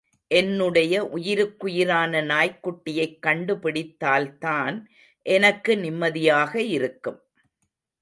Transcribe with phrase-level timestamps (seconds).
[0.31, 4.77] என்னுடைய உயிருக்குயிரான நாய்க்குட்டியைக் கண்டுபிடித்தால்தான்
[5.25, 7.21] எனக்கு நிம்மதியாக இருக்கும்.